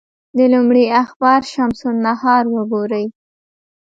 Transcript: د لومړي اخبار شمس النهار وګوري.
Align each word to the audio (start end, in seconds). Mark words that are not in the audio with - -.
د 0.37 0.39
لومړي 0.53 0.85
اخبار 1.03 1.41
شمس 1.53 1.79
النهار 1.91 2.43
وګوري. 2.55 3.05